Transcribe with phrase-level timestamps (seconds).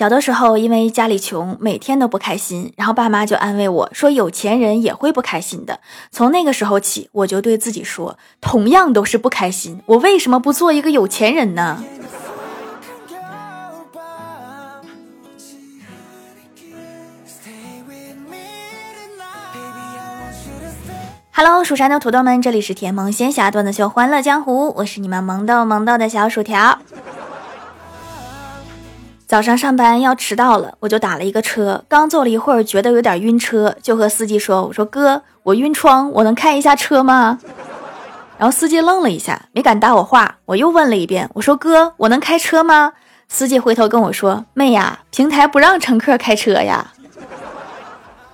[0.00, 5.80] 小的时候，因为家里穷，每天都不开心，然后爸妈就安慰我说：“有钱人也会不开心的。”
[6.10, 11.84] 从那个时候起，我就对自己说：“同样都是不开心，我为什么不做一个有钱人呢？”
[21.32, 26.78] Hello，蜀山的土豆们，这里是甜萌仙侠段子秀《欢乐江湖》，我是你们萌豆萌豆的小薯条。
[29.30, 31.84] 早上上班要迟到了，我就打了一个车。
[31.86, 37.38] 刚坐了一会儿，觉得有点晕车，就和司机说：“我说哥，我晕窗，我能开一下车吗？”
[38.38, 40.38] 然后司机愣了一下，没敢搭我话。
[40.46, 42.94] 我又问了一遍：“我说哥，我能开车吗？”
[43.30, 46.90] 司机回头跟我说：“妹呀，平台不让乘客开车呀。”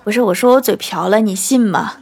[0.03, 1.97] 不是我说我嘴瓢了，你信吗？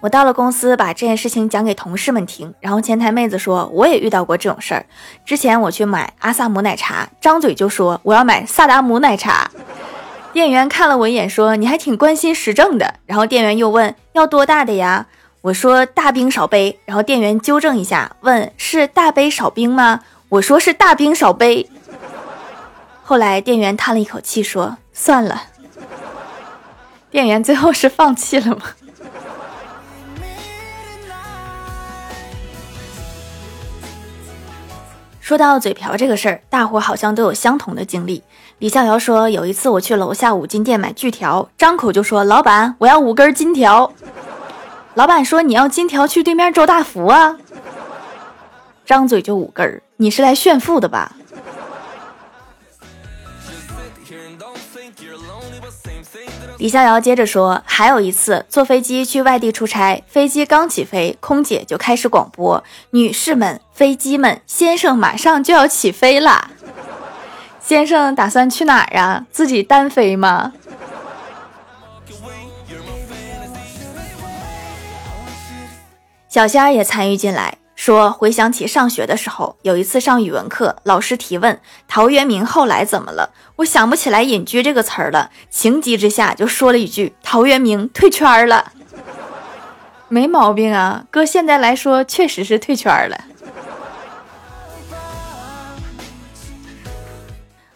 [0.00, 4.84] 我到了公司，把这件事情讲给同事们听，然后前台妹子说我也遇到过这种事儿。
[5.24, 9.50] 之前我去买阿萨姆奶茶，张嘴就说我要买萨达姆奶茶，
[10.34, 12.96] 店员看了我一眼说你还挺关心时政的。
[13.06, 15.06] 然后店员又问要多大的呀？
[15.40, 16.78] 我说大冰少杯。
[16.84, 20.00] 然后店员纠正一下，问是大杯少冰吗？
[20.28, 21.70] 我说是大冰少杯。
[23.02, 25.44] 后来店员叹了一口气说算了。
[27.10, 28.62] 店员最后是放弃了吗？
[35.24, 38.22] 说到嘴瓢这个事儿，大伙好像都有相同的经历。
[38.58, 43.90] 李逍遥说，有一次我去楼下五金店买锯条，张口就说：“老板，我要五根金条。”
[44.92, 47.38] 老板说：“你要金条，去对面周大福啊。”
[48.84, 51.16] 张嘴就五根儿，你是来炫富的吧？
[56.58, 66.50] 李逍遥接着说：“还有一次坐飞机去外地出差，飞机刚起飞，空姐就开始广播：‘女士们，飞机们，先生马上就要起飞了。’
[67.60, 69.26] 先生打算去哪儿啊？
[69.32, 70.52] 自己单飞吗？”
[76.28, 77.58] 小仙儿也参与进来。
[77.84, 83.28] 说回想起上学的时候，有一次上语文课，老师提问陶渊明后来怎么了？
[83.56, 88.72] 我想不起来隐居这个词儿了，情急之下就说了一句陶渊明退圈了，
[90.08, 93.20] 没毛病啊，搁现在来说确实是退圈了。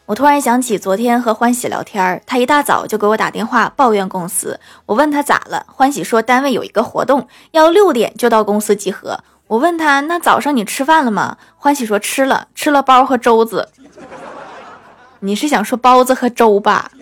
[0.07, 9.23] 我突然想起昨天和欢喜聊天，他一大早就给我打电话抱怨公司，我问他咋了，欢喜说单位有一个活动，要六点就到公司集合。
[9.49, 13.69] 我问他：“那早上你吃饭了吗？”欢喜说：“吃了，吃了包和粥子。”
[15.21, 16.93] 你是想说包子和粥吧？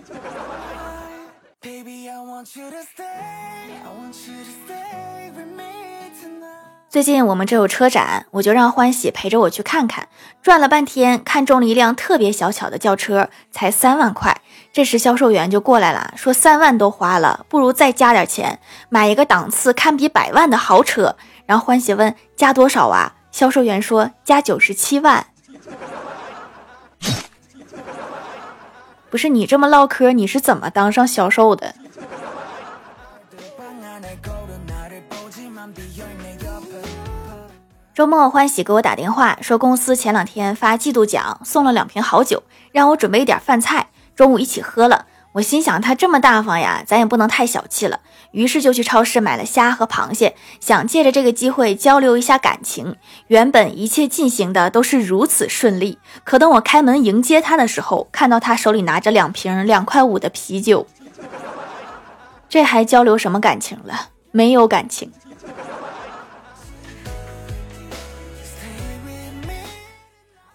[6.96, 10.08] 最近我们这有车展，我就让欢喜陪着我去看看。
[10.40, 14.40] 转了半天，看中了一辆特别小巧的轿车，才三万块。
[14.72, 23.12] 这时销售员就过来了，说：“三万都花了，不如再加点钱，买一个档次堪比百万的豪车。”然后欢喜问加多少啊？
[23.30, 25.26] 销售员说加九十七万。
[29.10, 31.74] 不是你这么唠嗑，你是怎么当上销售的？
[37.96, 45.06] 周末欢喜给我打电话说，公司前两天发季度奖，送了两瓶好酒，让我准备一点饭菜，中午一起喝了。
[45.32, 48.00] 我心想他这么大方呀，咱也不能太小气了。
[48.32, 52.96] 于是就去超市买了虾和螃蟹，想借着这个机会交流一下感情。
[53.28, 60.86] 原本一切进行的都是如此顺利，可等我开门迎接他的时候，看到他手里拿着两瓶两块五的啤酒，
[62.46, 64.08] 这还交流什么感情了？
[64.32, 65.10] 没有感情。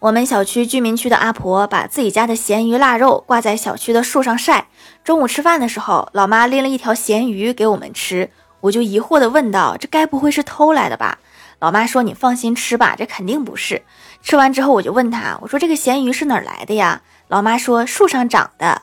[0.01, 4.65] 我们小区居民区的阿婆把自己家的咸鱼腊肉挂在小区的树上晒。
[5.03, 8.31] 中午吃饭的时候，老妈拎了一条咸鱼给我们吃，
[8.61, 11.19] 我就疑惑地问道：“这该不会是偷来的吧？”
[11.61, 13.83] 老妈说：“你放心吃吧，这肯定不是。”
[14.23, 18.81] 吃完之后，我就问他：“我说这个咸鱼是哪儿来的呀？”老妈说：“树上长的。”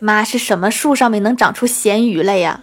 [0.00, 2.62] 妈是什么树上面能长出咸鱼来呀？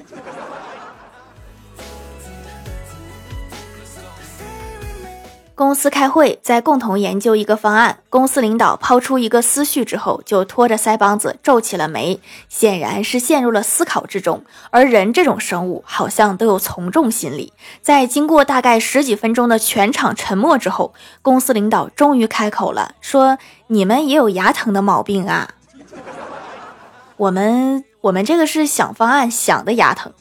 [5.62, 8.00] 公司开会，在共同研究一个方案。
[8.10, 12.20] 公司领导抛出一个思绪之后，就拖着腮帮子皱起了眉，
[12.50, 14.44] 显然是陷入了思考之中。
[14.72, 17.54] 而人这种生物，好像都有从众心理。
[17.80, 23.38] 在经过大概十几分钟的全场沉默之后，公司领导终于开口了，说
[23.70, 25.48] ：“你们也有牙疼的毛病啊？
[27.18, 30.12] 我们，我们这个是想方案想的牙疼。”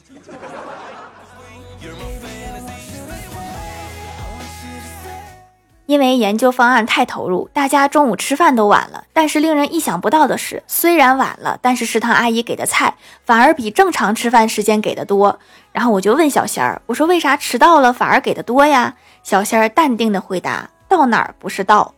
[5.91, 9.03] 因为研究方案太投入，大家中午吃饭都晚了。
[9.11, 12.95] 但是令人意想不到的是，虽然晚了，但是食堂阿姨给的菜
[13.25, 15.37] 反而比正常吃饭时间给的多。
[15.73, 18.95] 然后我就问小仙儿，我说为啥迟到了反而给的多呀？
[19.21, 21.93] 小仙儿淡定的回答：到哪儿不是到？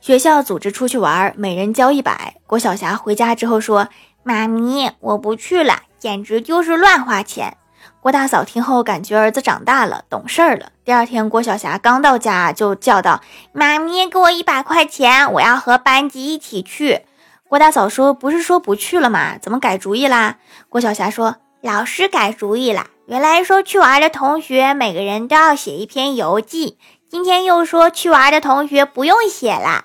[0.00, 2.34] 学校组织出去玩，每人交一百。
[2.48, 3.88] 郭晓霞回家之后说
[4.26, 7.56] ：“妈咪，我不去了，简直就是乱花钱。”
[8.02, 10.72] 郭大嫂听后感觉儿子长大了，懂事儿了。
[10.84, 13.20] 第二天，郭晓霞刚到家就叫道
[13.54, 17.02] ：“妈咪，给我一百块钱，我要和班级一起去。”
[17.48, 19.38] 郭大嫂说：“不是说不去了吗？
[19.40, 20.38] 怎么改主意啦？”
[20.68, 29.84] 郭晓霞说：“老师改主意了，原来说去玩的同学每个人都要写一篇游记，今天又说去玩的同学不用写了。”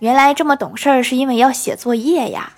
[0.00, 2.52] 原来这么懂事儿，是因为要写作业呀。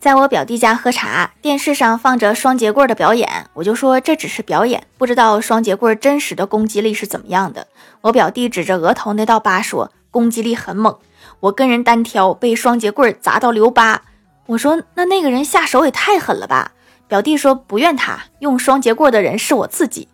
[0.00, 7.66] 在我表弟家喝茶，电视上放着双节棍的表演，我就说这只是表演，不知道双节棍真实的攻击力是怎么样的。
[8.02, 10.96] 我表弟指着额头那道疤说，攻击力很猛，
[11.40, 14.02] 我跟人单挑被双节棍砸到留疤。
[14.46, 16.72] 我说那那个人下手也太狠了吧？
[17.08, 20.08] 表弟说不怨他，用双节棍的人是我自己。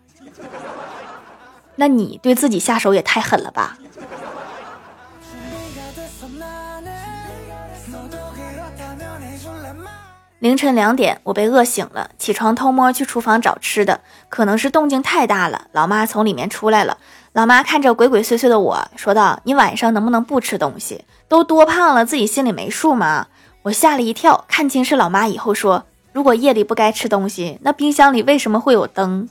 [1.76, 3.78] 那你对自己下手也太狠了吧！
[10.38, 16.98] 凌晨两点，我被饿醒了，起床偷摸去厨房找吃的，可能是动静太大了，老妈从里面出来了。
[17.32, 21.04] 老妈看着鬼鬼祟祟的我说道：“你晚上能不能不吃东西？
[21.28, 23.28] 都多胖了，自己心里没数吗？”
[23.62, 29.28] 我吓了一跳，看清是老妈以后说：“如果夜里不该吃东西，那冰箱里为什么会有灯？”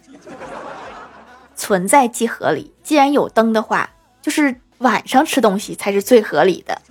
[1.61, 3.87] 存在即合理，既然有灯的话，
[4.19, 6.81] 就是晚上吃东西才是最合理的。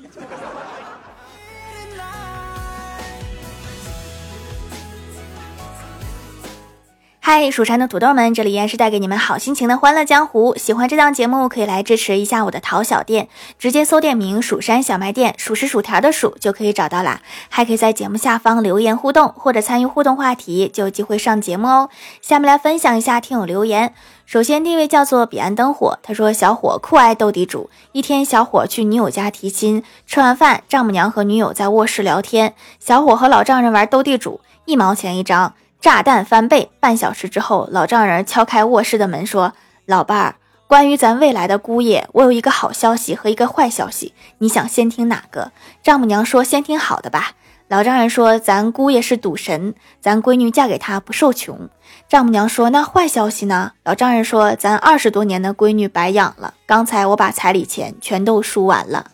[7.22, 10.56] 嗨，蜀山的土豆们，这里依然是带给你们好心情的欢乐江湖。
[10.56, 13.28] 喜欢这档节目，可以来支持一下我的淘小店，
[13.58, 17.20] 直接搜店名“蜀山小卖店”，数是薯条的数就可以找到啦。
[17.50, 21.90] 还可以在节目下方留言互动，或者参与互动话题，就有机会上节目哦。
[22.22, 23.92] 下面来分享一下听友留言。
[24.24, 27.68] 首先第一位叫做彼岸灯火，他说：“小伙酷爱斗地主。
[27.92, 36.70] 一天，小伙去女友家提亲，吃完饭，丈母娘和女友在卧室聊天，小伙和老丈人玩斗地主，一毛钱一张。”炸弹翻倍！
[36.78, 39.54] 半小时之后，老丈人敲开卧室的门说
[39.86, 40.34] ：“老伴儿，
[40.66, 47.32] 关于咱未来的姑爷，我有一个好消息和一个坏消息，你想先听哪个？”丈母娘说：“先听好的吧。”
[47.68, 51.70] 老丈人说：“咱姑爷是赌神，咱闺女嫁给他不受穷。”
[52.06, 59.06] 丈母娘说：“那坏消息呢？”老丈人说：“咱二十多年的闺女白养了，刚才我把彩礼钱全都输完了。”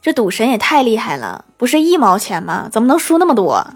[0.00, 2.68] 这赌神也太厉害了，不是一毛钱吗？
[2.70, 3.66] 怎么能输那么多？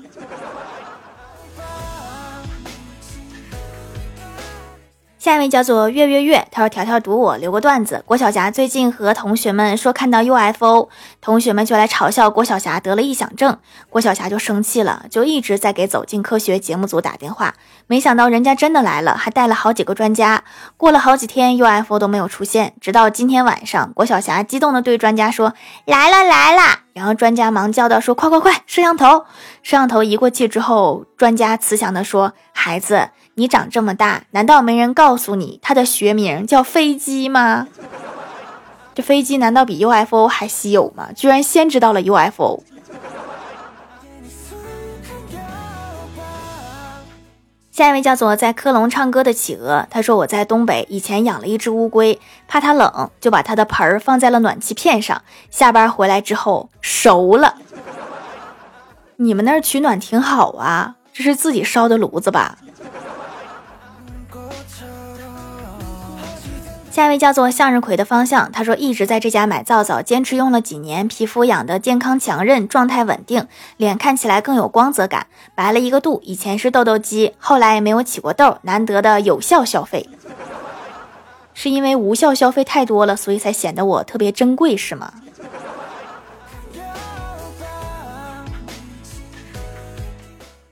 [5.19, 8.01] 下一位叫做月月月，他说：“条条读我留个段子。
[8.07, 10.89] 郭晓霞最近和同学们说看到 UFO，
[11.21, 13.59] 同学们就来嘲笑郭晓霞得了臆想症。
[13.91, 17.55] 郭晓霞就生气了，就一直在给走进科学节目组打电话。
[17.89, 20.45] 没想到人家真的来了，还带了好几个专家。
[20.77, 25.53] 过了好几天，UFO 都没有出现，直到今天晚上，郭晓霞激动地对专家说：
[25.85, 26.63] 来了来了。
[26.93, 29.25] 然后专家忙叫道：说快快快，摄像头！
[29.65, 37.69] 摄像头移过去之后，专家慈祥地说：孩子。”你长这么大，难道没人告诉你它的学名叫飞机吗？
[38.97, 41.11] 这飞机难道比 UFO 还稀有吗？
[41.15, 42.65] 居然先知道了 UFO。
[47.71, 52.19] 下一位叫做在科隆唱歌的企鹅，他说我在东北以前养了一只乌龟，
[52.49, 57.55] 怕它冷，就把它的盆儿放在了暖气片上，下班回来之后熟了。
[59.15, 62.59] 你们那儿取暖挺好啊，这是自己烧的炉子吧？
[66.99, 76.21] 下一位叫做向日葵的方向，他说一直在这家买皂皂，坚持用了几年，皮肤养得健康强韧，状态稳定，脸看起来更有光泽感，白了一个度。
[76.25, 80.09] 以前是痘痘肌，后来也没有起过痘，难得的有效消费。
[81.55, 85.13] 是因为无效消费太多了，所以才显得我特别珍贵，是吗？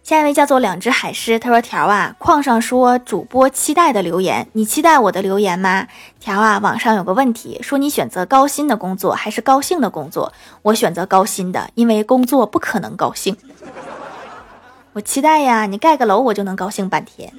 [0.06, 5.88] 下一位叫做两只海狮，他说：“条啊，矿上说主播期待的留言，你期待我的留言吗？
[6.20, 10.32] 条啊，网上有个问题，说你选择高薪的工作还是高兴的工作？
[10.62, 13.36] 我选择高薪的，因为工作不可能高兴。
[14.94, 17.32] 我期待呀，你盖个楼，我就能高兴半天。”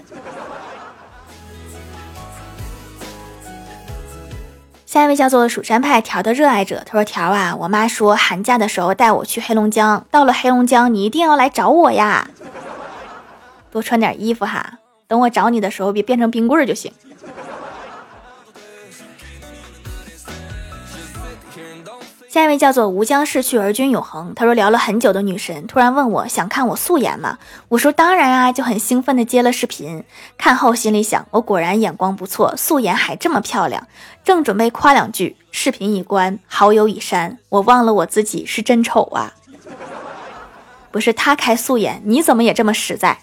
[4.85, 12.29] 下一位叫做蜀山派条的热爱者，他说：“条啊，我妈说寒假的时候带我去黑龙江，到了黑龙江你一定要来找我呀，
[13.71, 16.91] 多穿点衣服哈，等我找你的时候别变成冰棍儿就行。”
[22.29, 24.35] 下一位叫做吴江逝去而君永恒。
[24.35, 27.39] 他说聊了很久的女神突然问我想看我素颜吗？
[27.69, 30.03] 我说当然啊，就很兴奋的接了视频。
[30.37, 33.87] 看后心里想，我果然眼光不错，素颜还这么漂亮。
[34.23, 39.33] 正准备夸两句，视频已关，好友已删，我忘了我自己是真丑啊！
[40.91, 43.17] 不是他开素颜，你怎么也这么实在？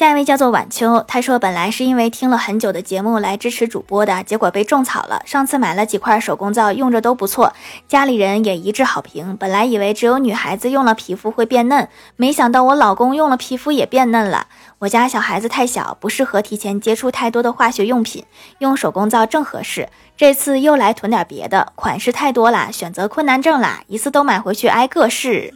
[0.00, 5.20] 下一位叫做晚秋，他说本来是因为听了很久的节目来支持主播的，结果被种草了。
[5.26, 7.52] 上次买了几块手工皂，用着都不错，
[7.86, 9.36] 家里人也一致好评。
[9.36, 14.46] 本来以为只有女孩子用了皮肤会变嫩，没想到我老公用了皮肤也变嫩了。
[14.78, 18.24] 我家小孩子太小，不适合提前接触太多的化学用品，
[18.60, 19.90] 用手工皂正合适。
[20.16, 25.52] 这次又来囤点别的，款式太多了，选择困难症啦，一次都买回去挨个试。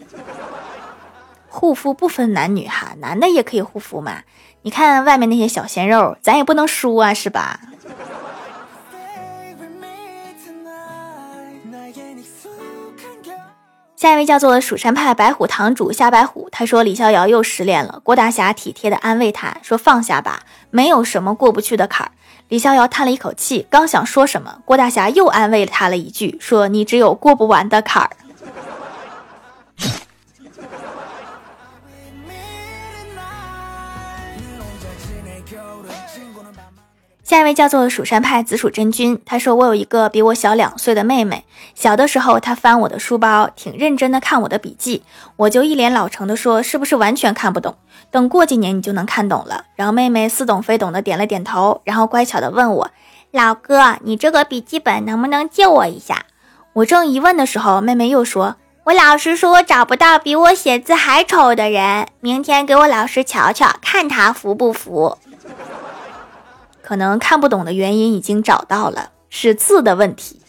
[1.54, 4.22] 护肤不分男女哈，男的也可以护肤嘛。
[4.62, 7.60] 你看外面那些小鲜肉，咱也不能输啊，是吧？
[13.94, 18.00] 下一位叫做蜀山派白虎堂主夏白虎，他说李逍遥又失恋了。
[18.02, 22.10] 郭大侠体贴的安慰他说：“放下吧，没有什么过不去的坎儿。”
[22.50, 28.10] 李逍遥叹了一口气，刚想说什么，郭大侠又安慰了他了一句，说：“你只有过不完的坎儿。”
[37.24, 45.02] 下一位叫做蜀山派紫薯真君，他说我有一个比我小两岁的妹妹，小的时候她翻我的书包，挺认真的看我的笔记，
[45.36, 47.76] 我就一脸老成的说是不是完全看不懂？
[48.10, 49.64] 等过几年你就能看懂了。
[49.74, 52.90] 然后妹妹似懂非懂的点了点头，然后乖巧的问我，
[53.30, 56.26] 老哥，你这个笔记本能不能借我一下？
[56.74, 65.16] 我正疑问的时候，妹妹又说，我老师说我找不到比我写字还丑的人，明天给我老师瞧瞧，看他服不服。
[66.84, 70.40] 可能看不懂的原因已经找到了，是字的问题。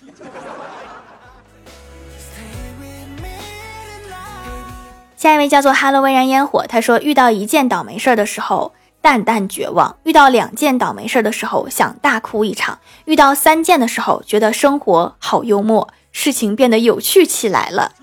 [5.16, 17.94] 下一位叫做哈喽微燃烟火，他说遇到一件倒霉事儿的时候淡淡绝望，遇到两件倒霉事儿的时候想大哭一场，遇到三件的时候觉得生活好幽默，事情变得有趣起来了。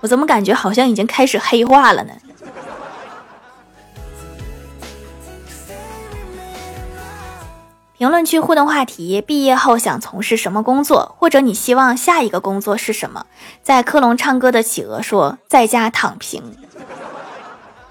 [0.00, 2.12] 我怎么感觉好像已经开始黑化了呢？
[7.98, 11.16] 评论区互动话题：毕业后想从事什么工作？
[11.18, 13.24] 或者你希望下一个工作是什么？
[13.62, 16.42] 在克隆唱歌的企鹅说：“在家躺平。”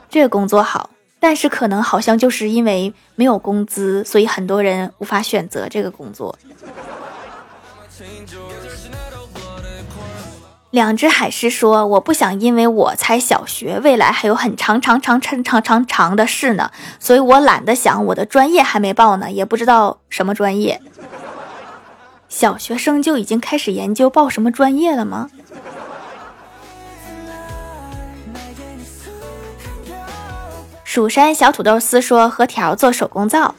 [0.07, 6.38] 这个工作好，但是可能好像就是因为没有工资，所以很多人无法选择这个工作。
[10.75, 18.05] 两只海狮说：“我不想因为我才小学，未来还有很长长长长长长长的事呢，所以我懒得想。
[18.08, 20.82] 我的专业还没报呢，也不知道什么专业。
[22.27, 25.29] 小学生就已经开始研究报什么专业了吗？”
[30.84, 33.55] 蜀山小土豆丝说：“和条做手工皂，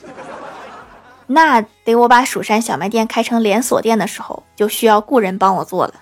[1.29, 5.95] 那得我把蜀山小卖店开成连锁店的时候，就需要雇人帮我做了。”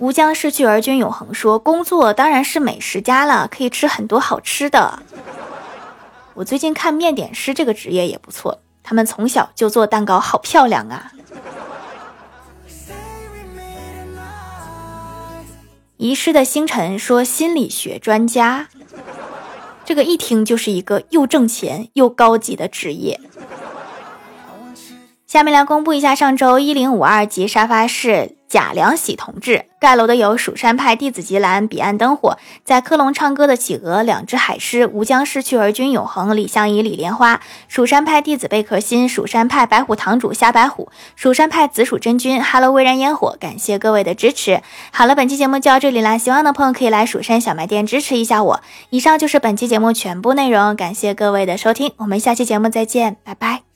[0.00, 5.02] 吴江逝去而君永恒说：“工作当然是美食家了，可以吃很多好吃的。
[6.32, 11.12] 我最近看面点师这个职业也不错，他们从小就做蛋糕，好漂亮啊。
[15.98, 18.68] ”遗失的星辰说：“心理学专家，
[19.84, 23.20] 这个一听就是一个又挣钱又高级的职业。”
[25.26, 29.64] 下面来公布一下上周一零五二级沙发是贾良喜同志。
[29.80, 44.60] 盖楼的有蜀山派弟子吉兰、彼岸灯火，在科隆唱歌的企鹅、两只海狮、吾将逝去而君永恒、李相夷、李莲花，蜀山派弟子贝壳心，蜀山派白虎堂主虾白虎，蜀山派紫薯真君，Hello 微燃烟火，感谢各位的支持。
[44.92, 48.60] 好了，本期节目就到这里啦，喜欢的朋友可以来蜀山小卖店支持一下我。
[48.90, 53.69] 以上就是本期节目全部内容，感谢各位的收听，我们下期节目再见，拜拜。